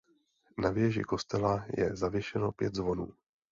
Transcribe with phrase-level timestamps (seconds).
[0.57, 3.13] Na věži kostela je zavěšeno pět zvonů.